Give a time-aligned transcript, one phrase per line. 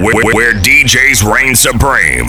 [0.00, 2.28] where, where DJs reign supreme.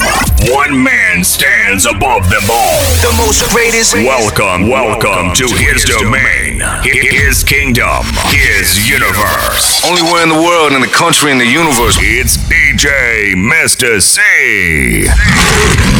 [0.52, 2.82] One man stands above them all.
[3.00, 3.94] The most greatest.
[3.94, 9.84] Welcome, welcome to his domain, his kingdom, his universe.
[9.86, 11.98] Only one in the world, in the country, in the universe.
[12.02, 14.02] It's DJ Mr.
[14.02, 15.91] C.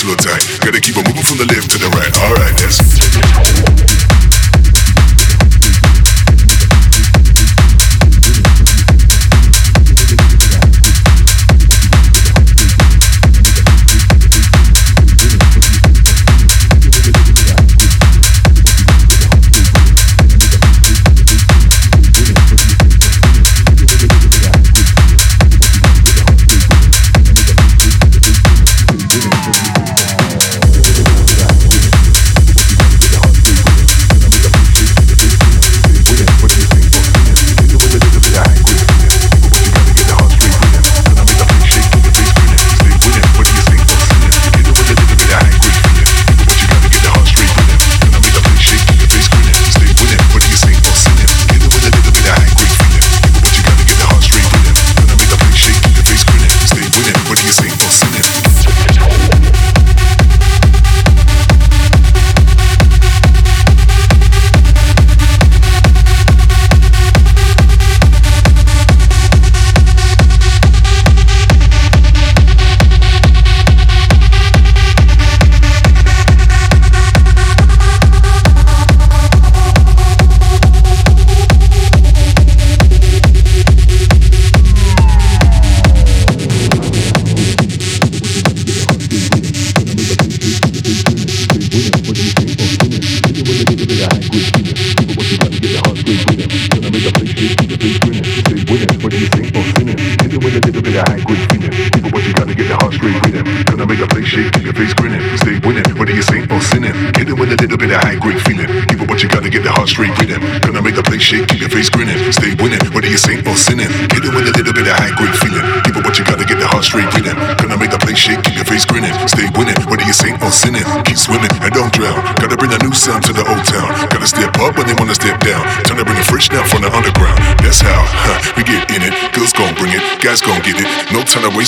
[0.00, 0.40] slow tight.
[0.64, 1.09] Gotta keep a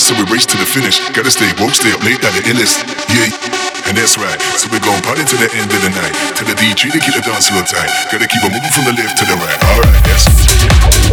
[0.03, 0.99] so we race to the finish.
[1.15, 2.83] Gotta stay woke, stay up late, at the illest.
[3.07, 4.39] Yeah, and that's right.
[4.59, 6.13] So we're going party to the end of the night.
[6.37, 7.89] To the DJ to keep the dance floor tight.
[8.11, 9.59] Gotta keep it moving from the left to the right.
[9.63, 11.12] Alright, that's.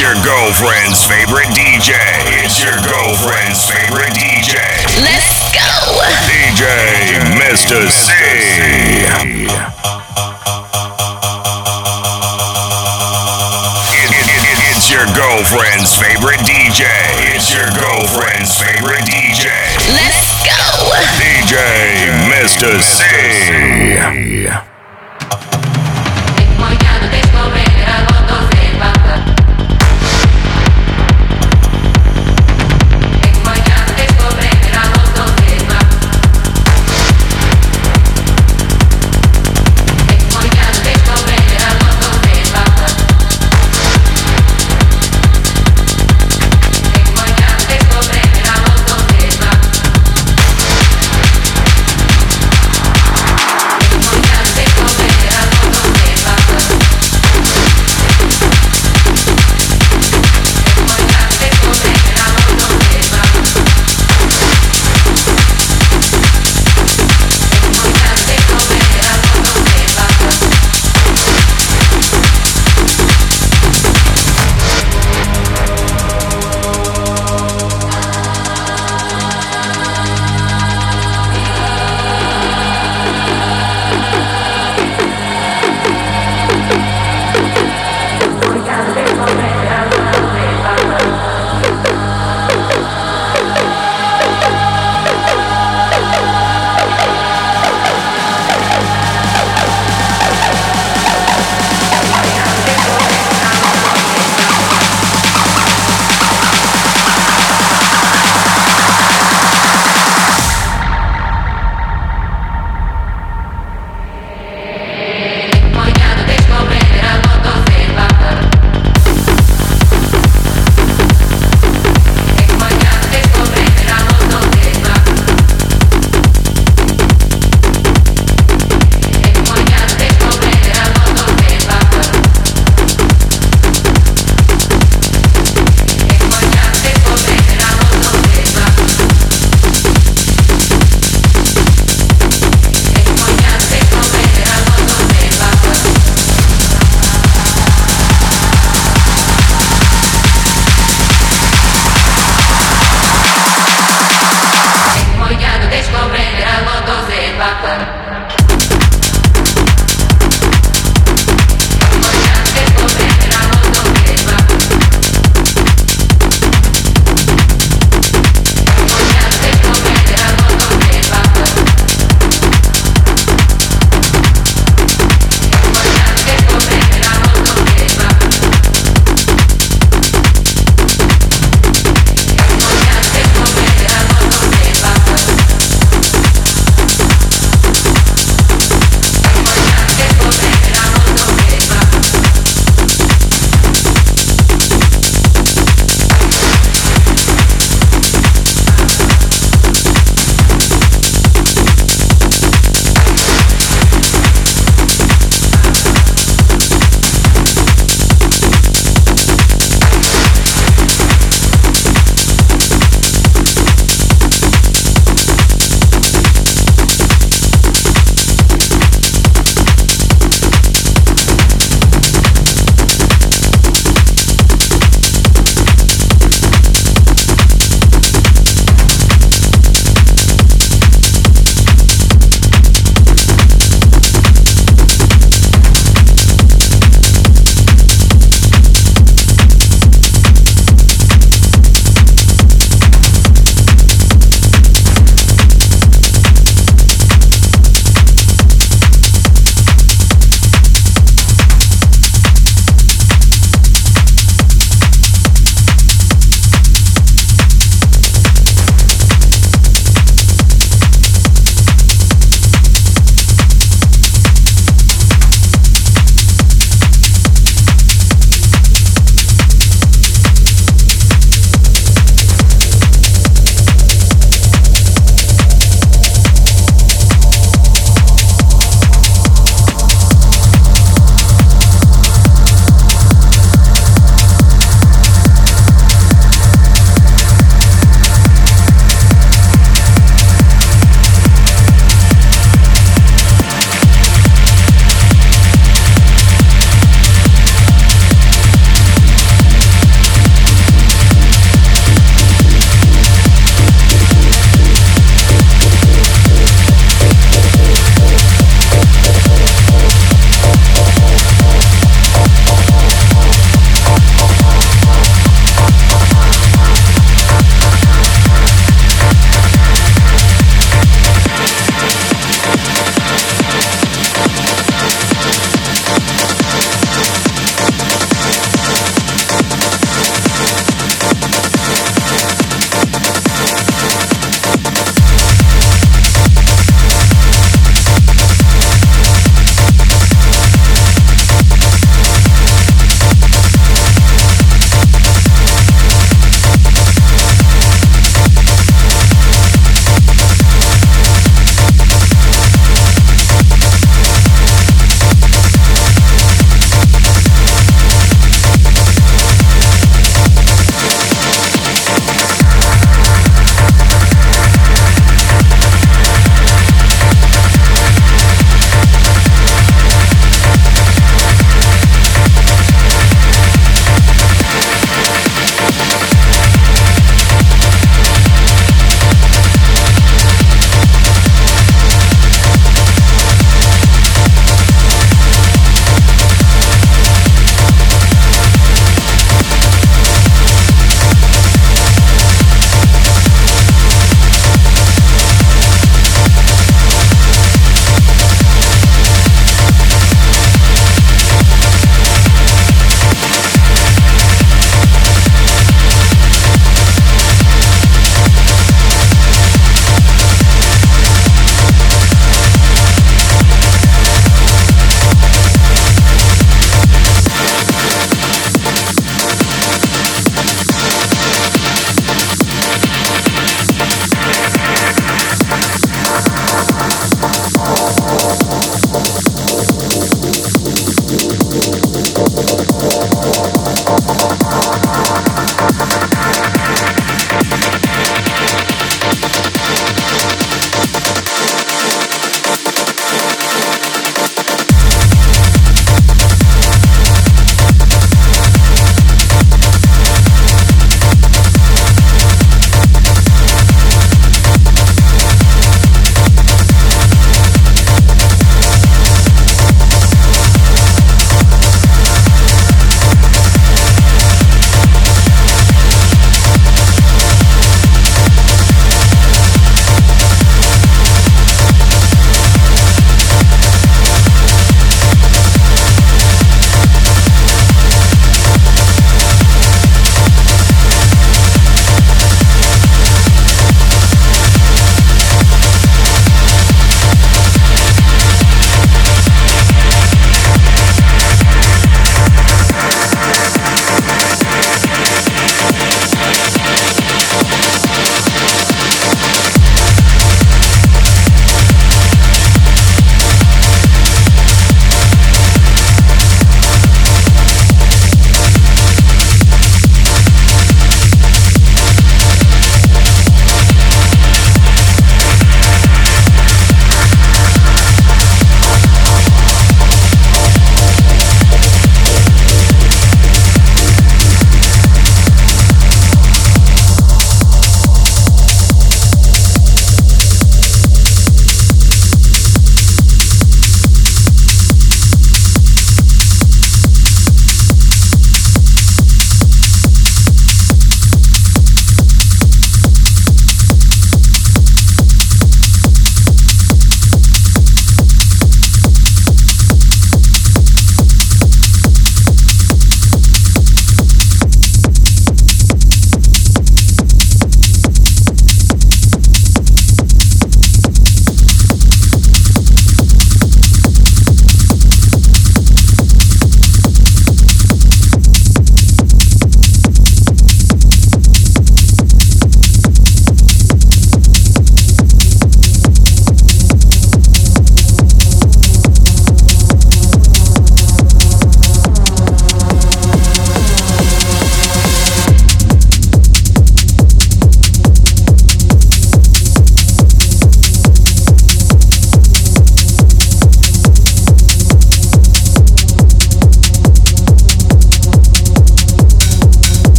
[0.00, 1.92] Your girlfriend's favorite DJ.
[2.42, 4.56] It's your girlfriend's favorite DJ.
[5.04, 6.00] Let's go.
[6.24, 6.64] DJ
[7.36, 7.90] Mr.
[7.90, 8.10] C.
[13.92, 16.84] It- it- it- it's your girlfriend's favorite DJ.
[17.34, 19.50] It's your girlfriend's favorite DJ.
[19.92, 20.92] Let's go.
[21.20, 22.80] DJ Mr.
[22.80, 23.04] C.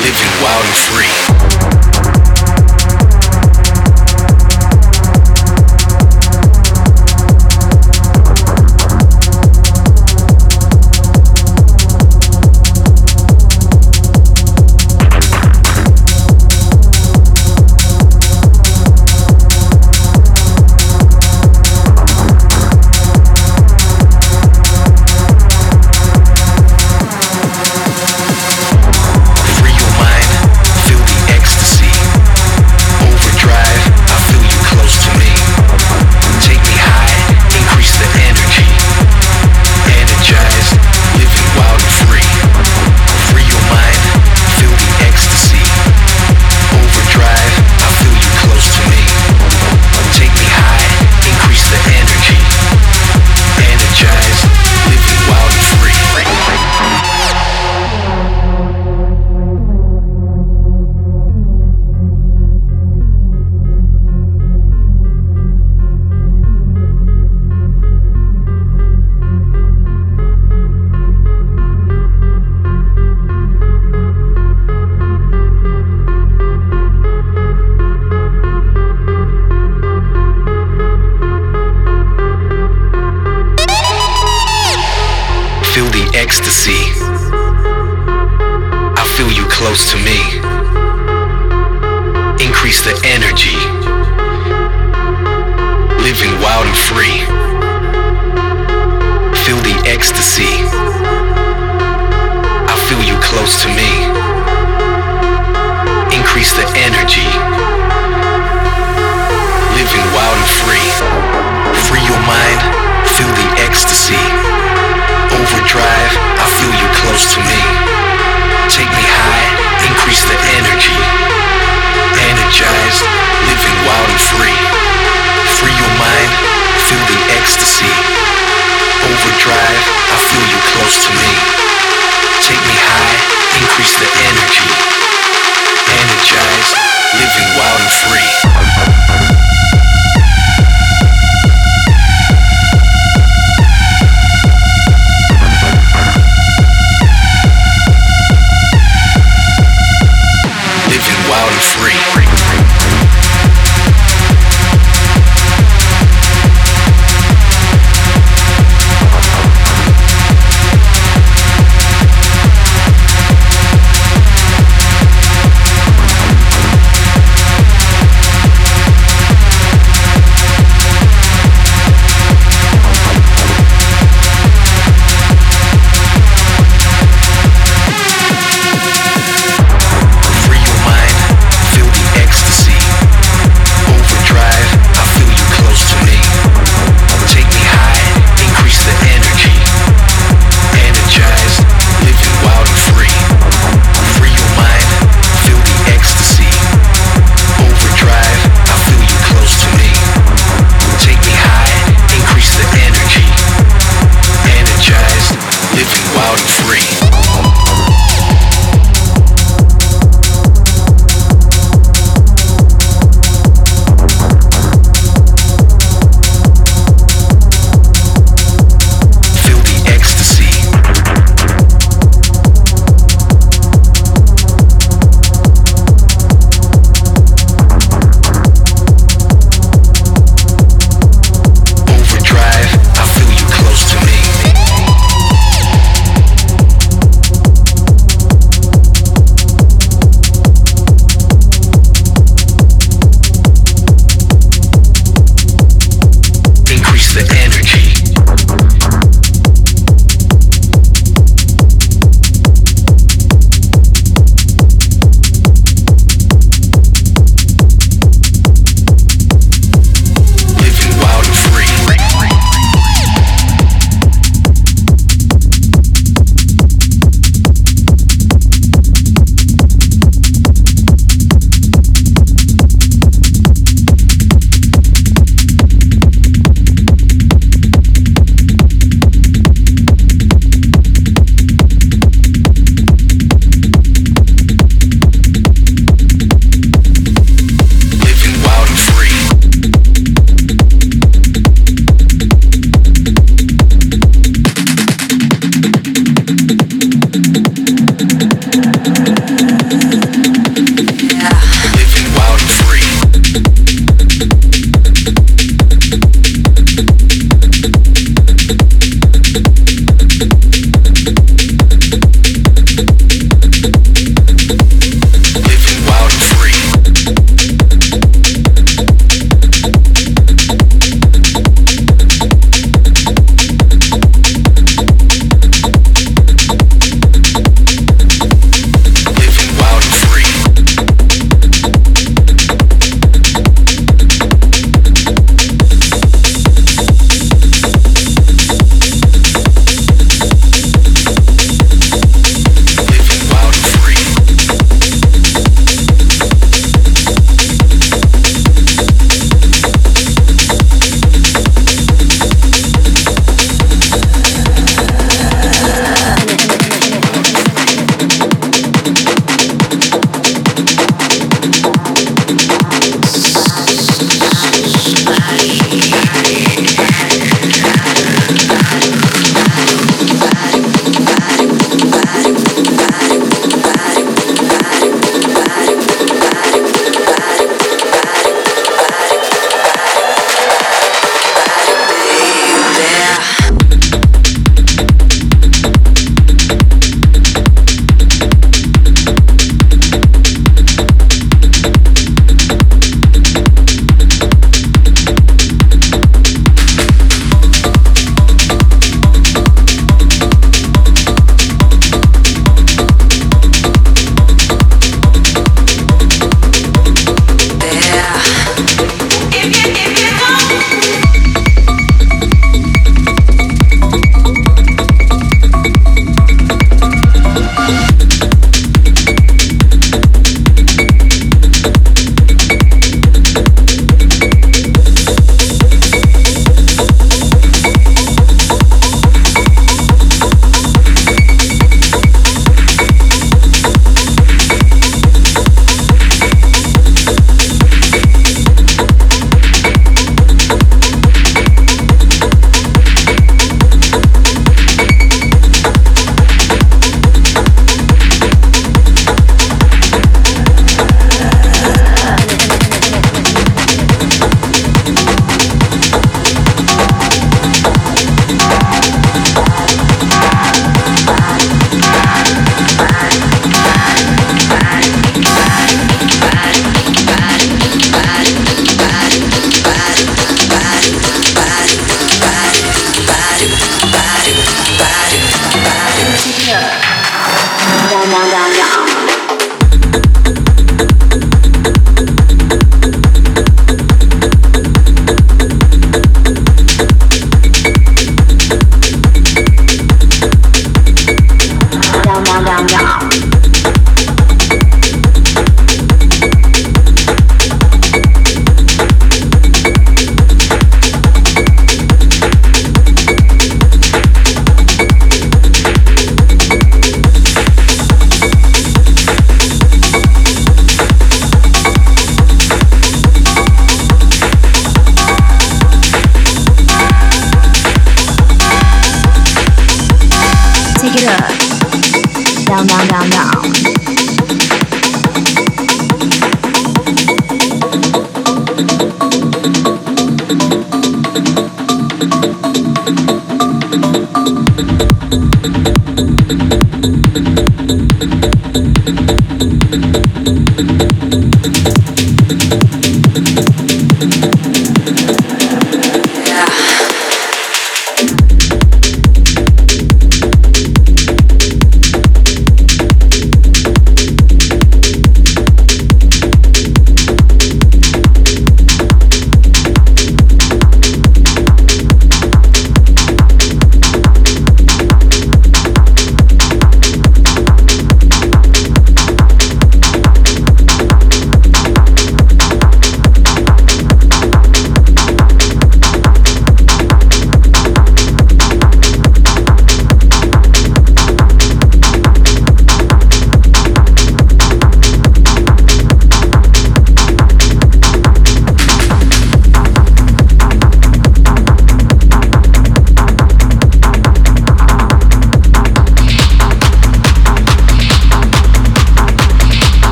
[0.00, 1.71] living wild and free.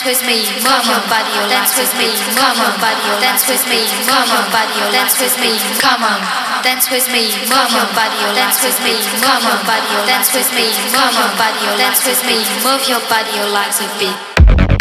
[0.00, 0.40] Dance with me.
[0.64, 2.08] Move your body, oh, dance with me.
[2.32, 3.84] Move your body, oh, dance with me.
[4.08, 5.60] Move your body, oh, dance with me.
[5.76, 6.20] Come on,
[6.64, 7.28] dance with me.
[7.44, 8.96] Move your body, oh, dance with me.
[9.20, 10.72] Move your body, oh, dance with me.
[10.96, 12.40] Move your body, oh, dance with me.
[12.64, 14.79] Move your body, oh, like a beat.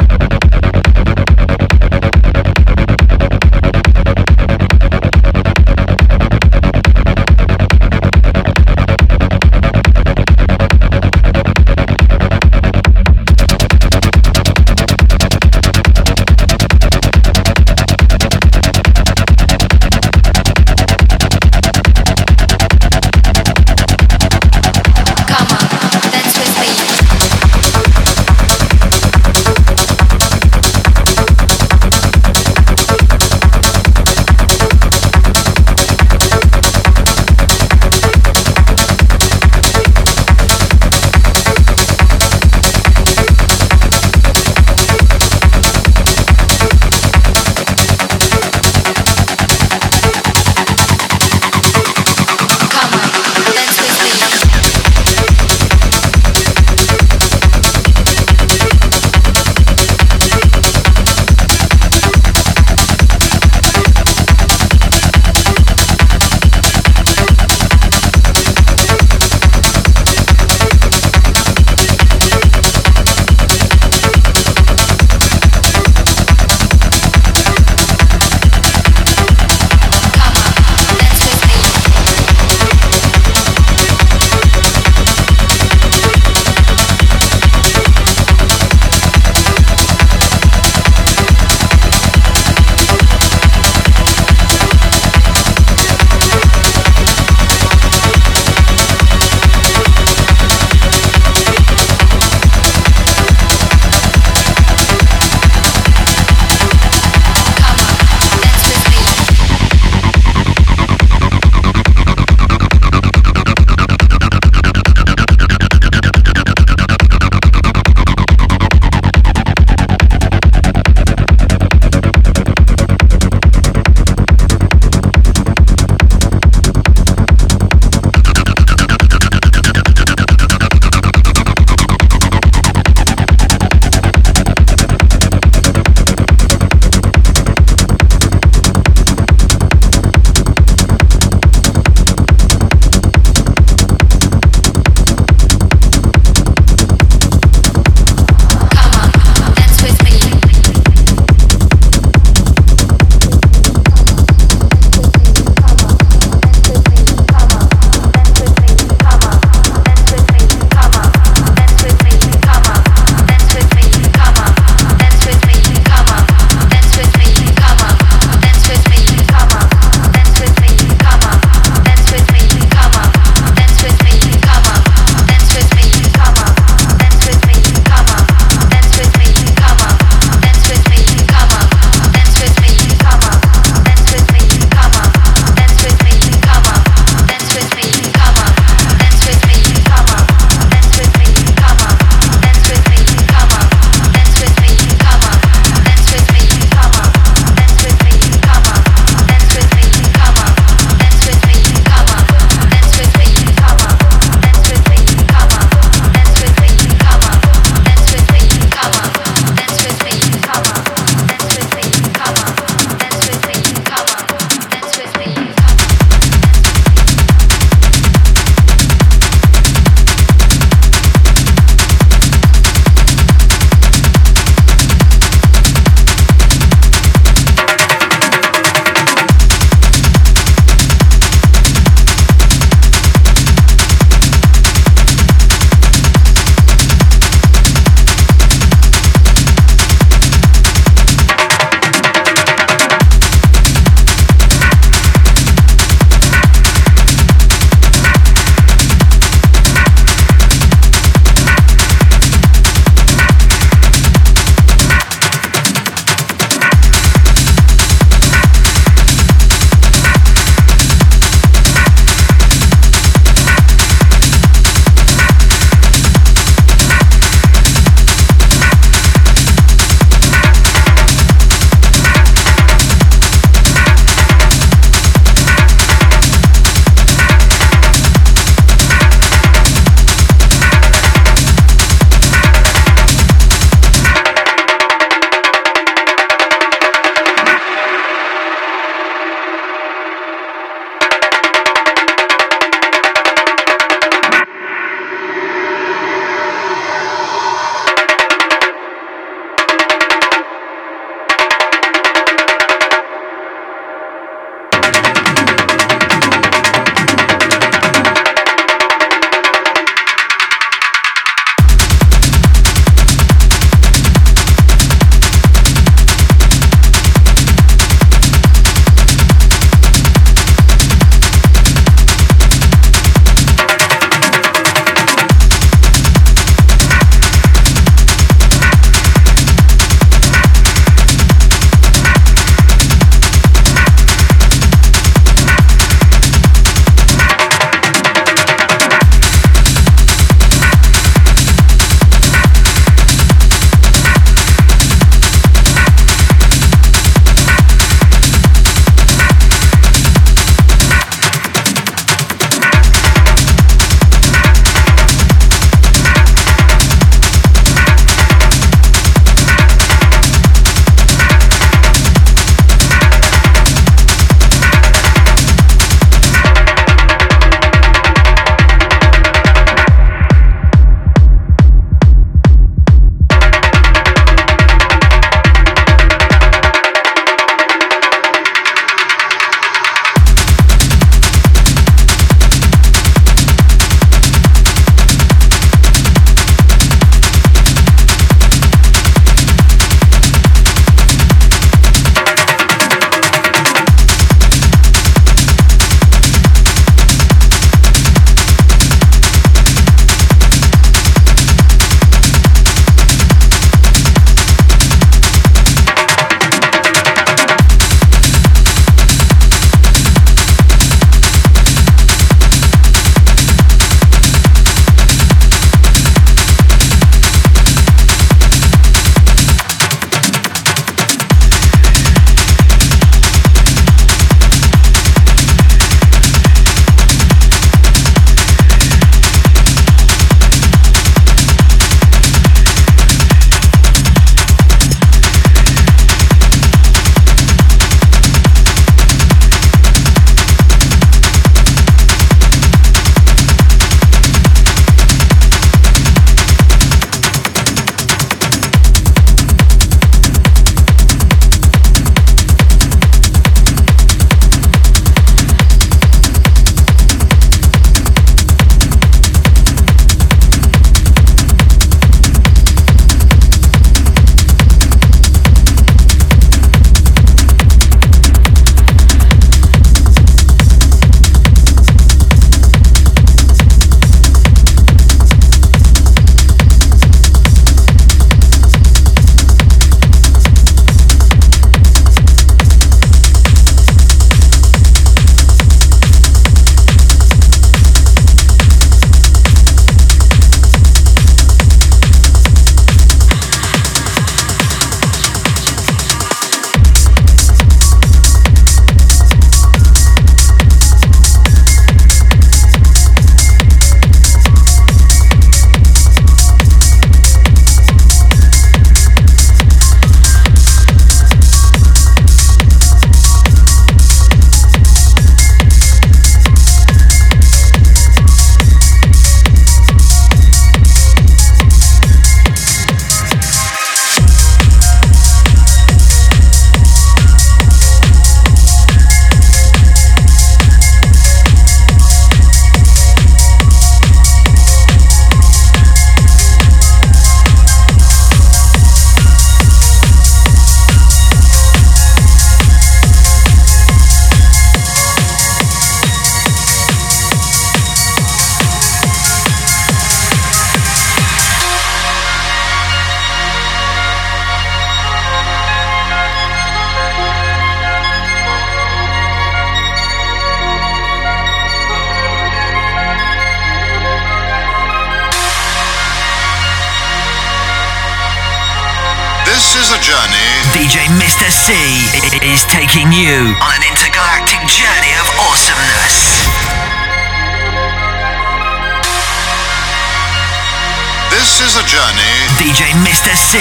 [581.60, 582.24] Is a journey.
[582.56, 583.36] DJ Mr.
[583.36, 583.60] C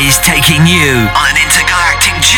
[0.00, 2.37] is taking you on an intergalactic journey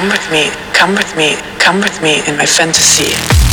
[0.00, 3.49] come with me come with me, come with me in my fantasy.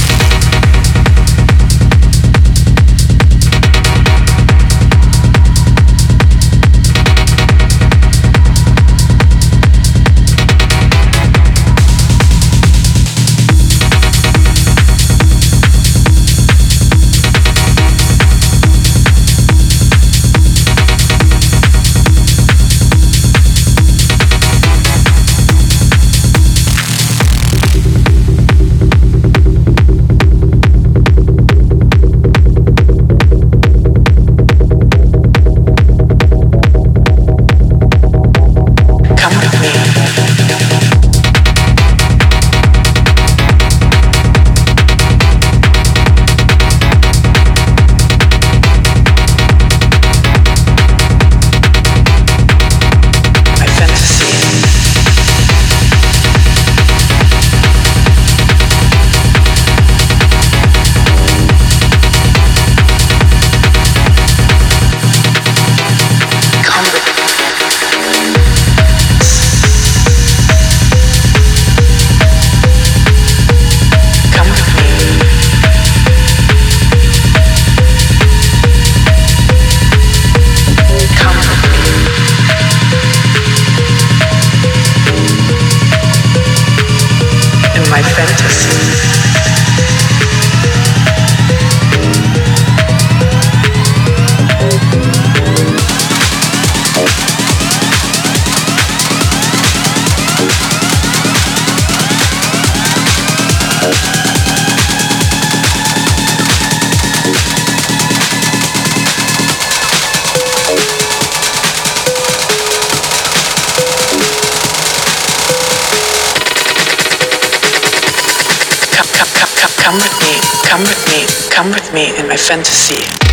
[121.68, 123.27] Come with me in my fantasy.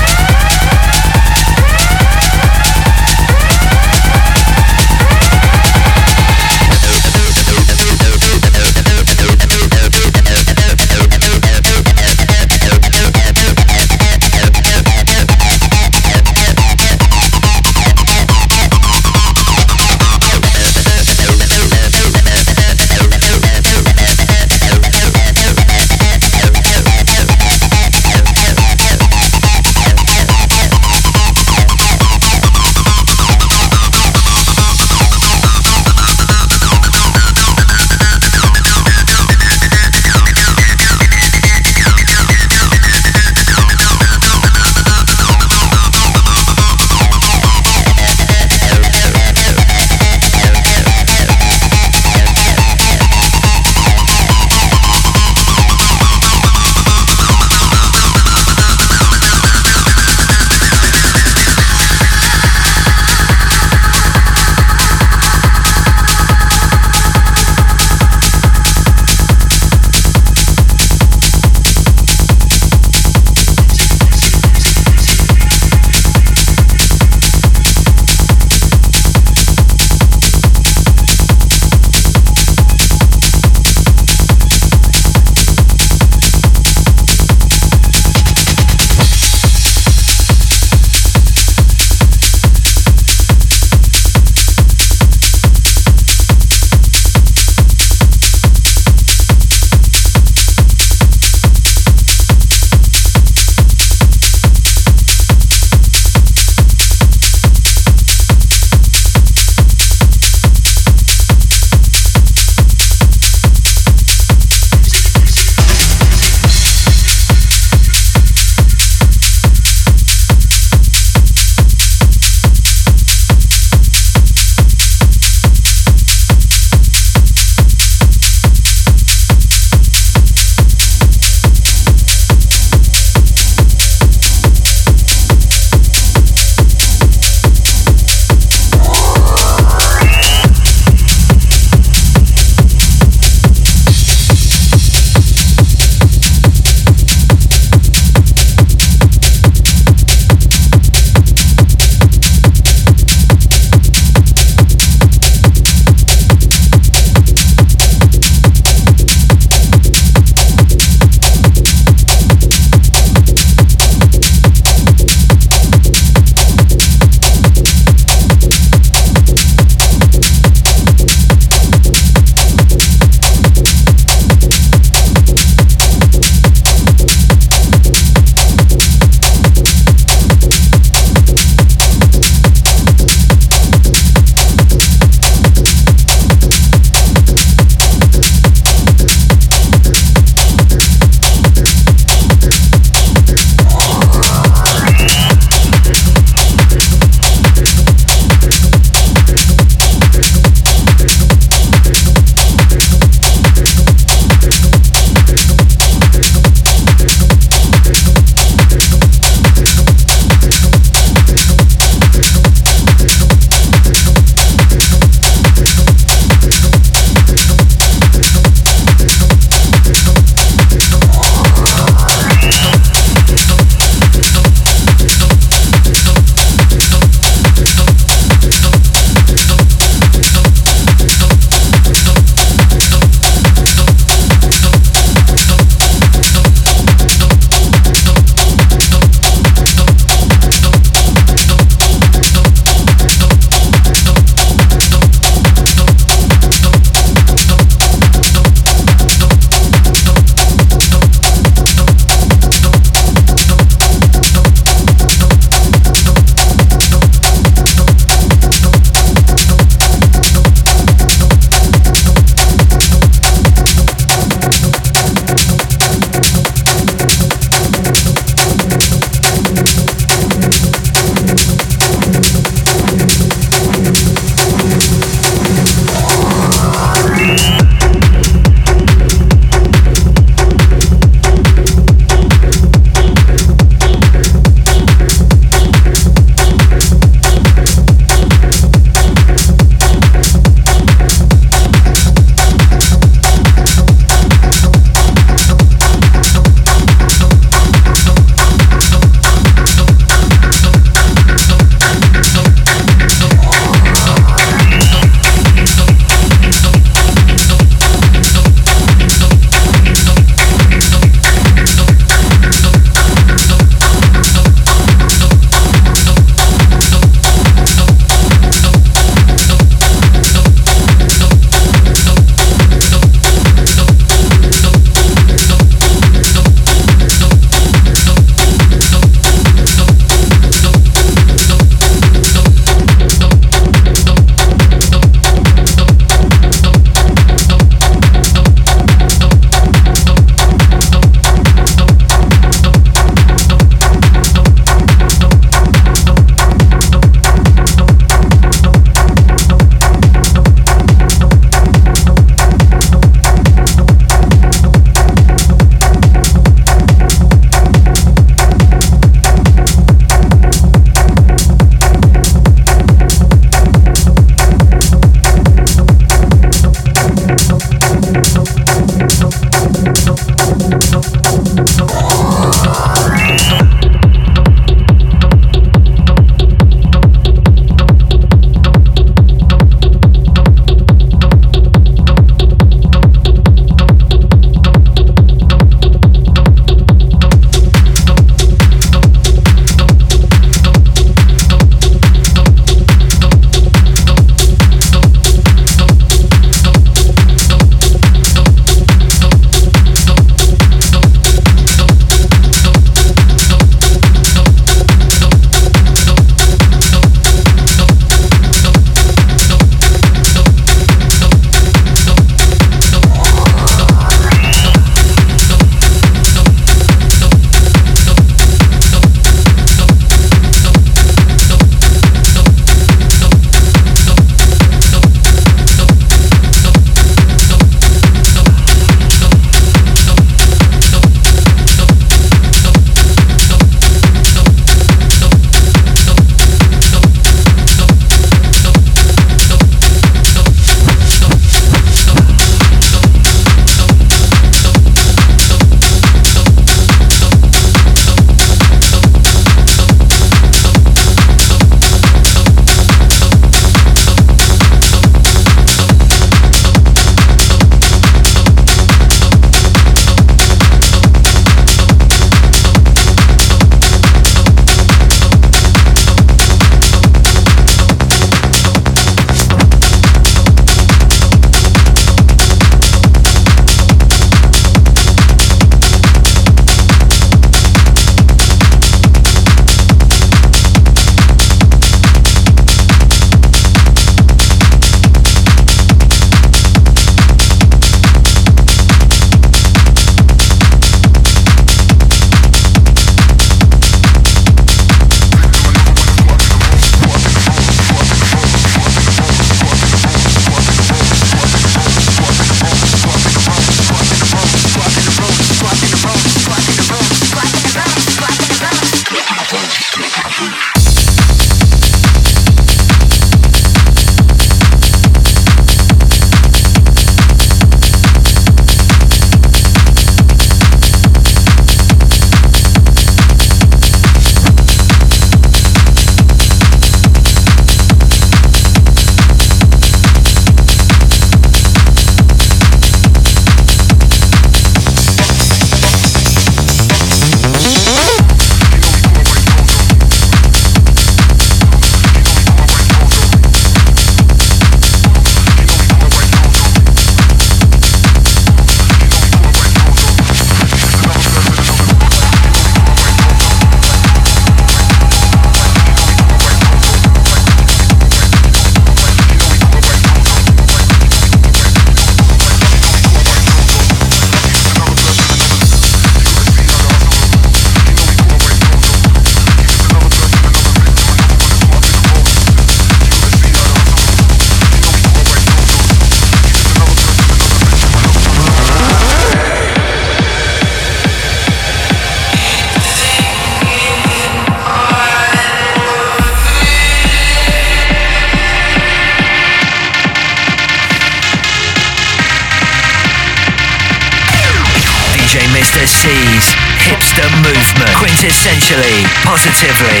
[599.60, 600.00] Positively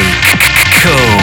[0.80, 1.18] cool.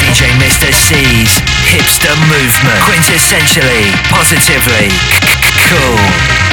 [0.00, 0.72] DJ Mr.
[0.74, 1.38] C's
[1.70, 2.82] hipster movement.
[2.82, 4.90] Quintessentially, positively
[5.68, 6.45] cool.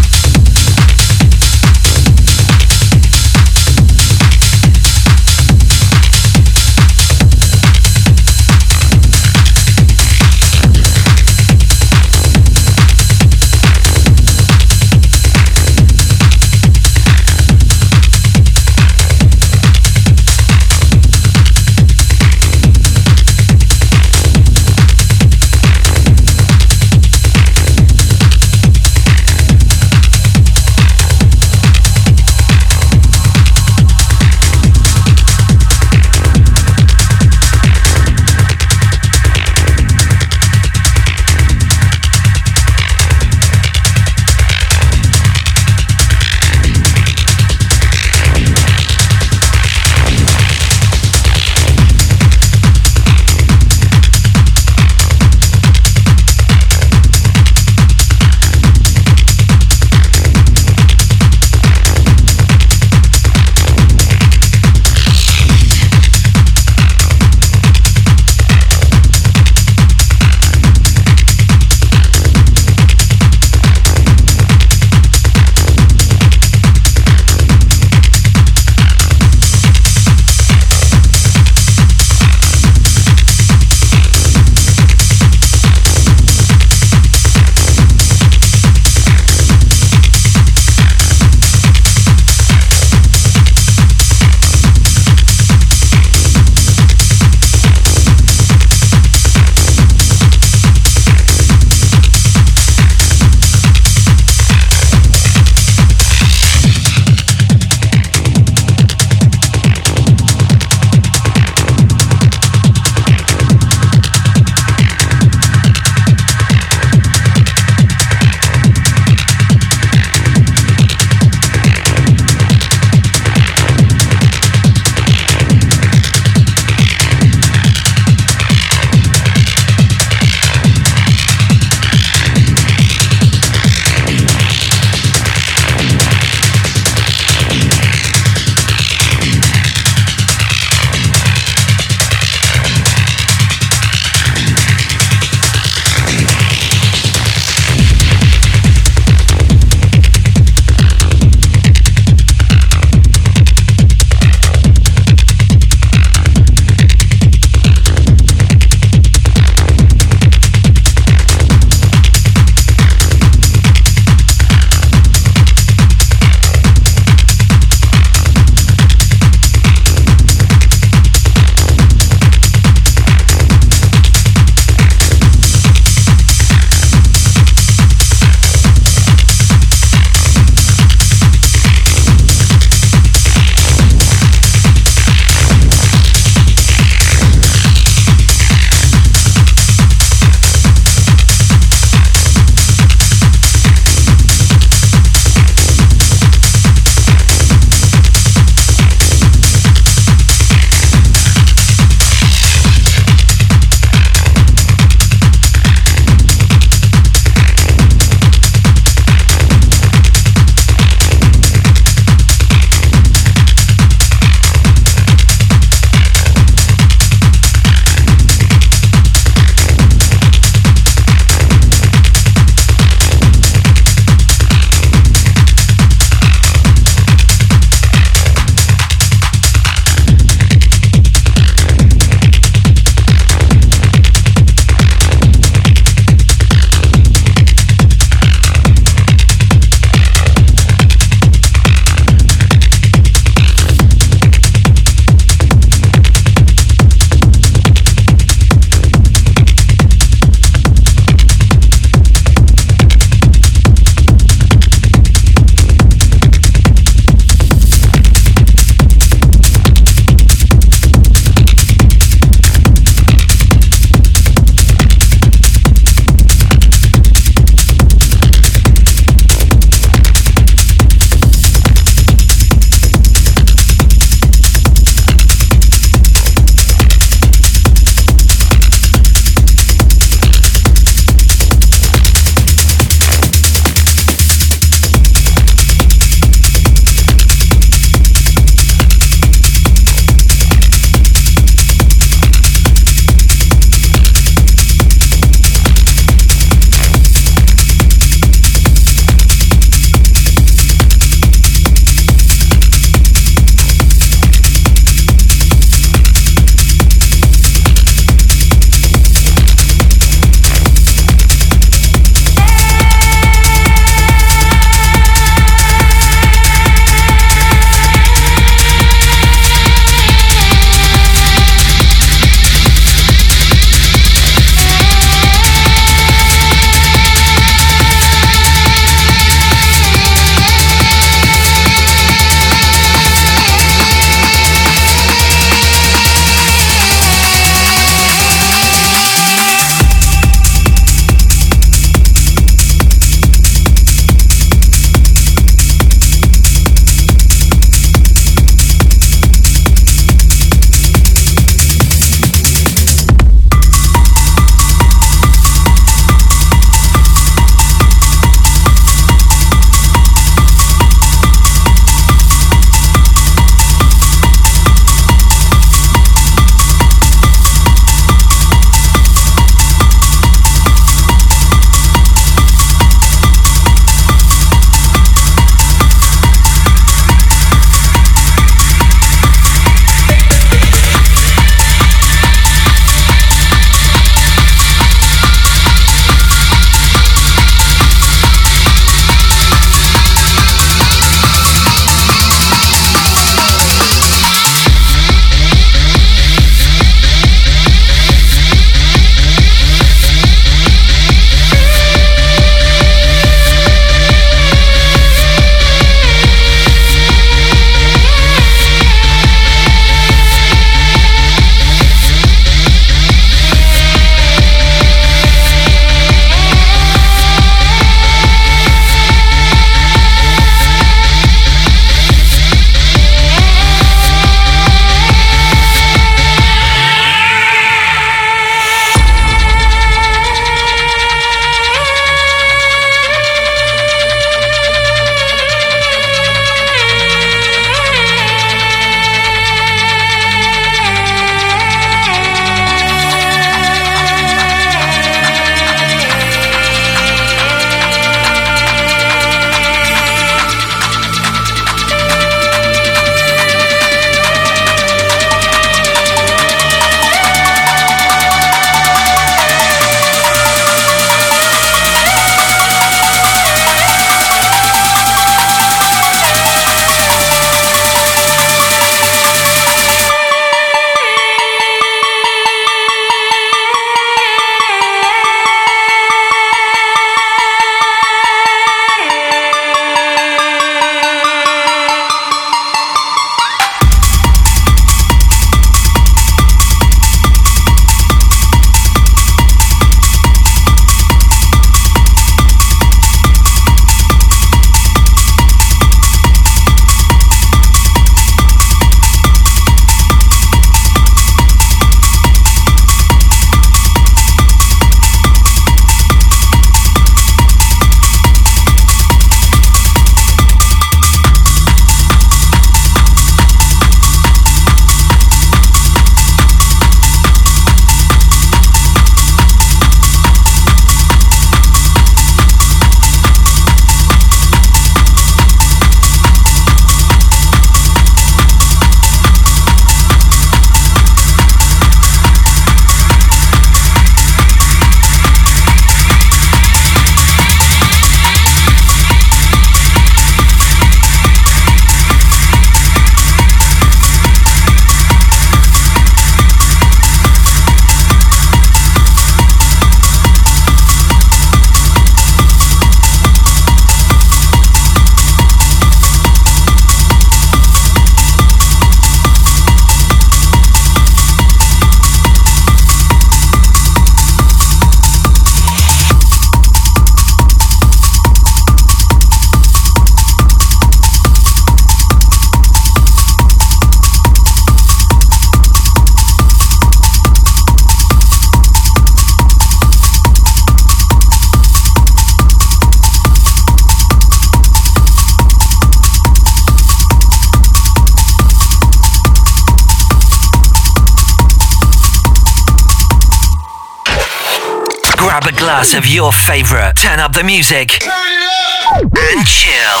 [596.16, 600.00] Your favorite, turn up the music, and chill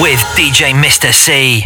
[0.00, 1.12] with DJ Mr.
[1.12, 1.64] C.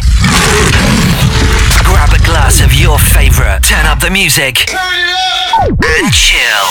[1.85, 6.67] Grab a glass of your favorite, turn up the music, and chill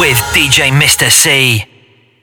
[0.00, 1.08] with DJ Mr.
[1.08, 1.64] C.